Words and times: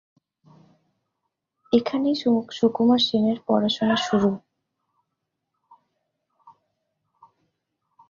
এখানেই 1.73 2.15
সুকুমার 2.51 3.01
সেনের 3.07 3.37
পড়াশোনার 3.47 4.01
শুরু। 4.07 4.29